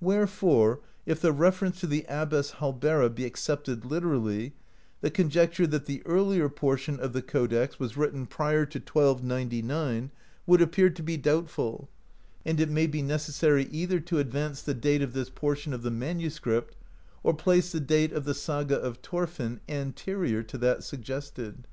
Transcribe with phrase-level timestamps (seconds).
[0.00, 4.54] Wherefore, if the reference to the Abbess Hallbera be accepted literally,
[5.02, 10.10] the conjecture that the earlier portion of the codex was written prior to 1299
[10.48, 11.88] would appear to be doubtful,
[12.44, 15.02] and it 21 AMERICA DISCOVERED BY NORSEMEN may be necessary either to advance the date
[15.02, 16.76] of this por tion of the manuscript
[17.22, 21.68] or place the date of the Saga of Thorfinn anterior to that suggested.